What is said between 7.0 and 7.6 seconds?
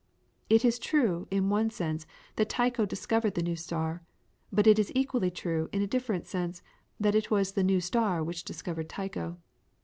it was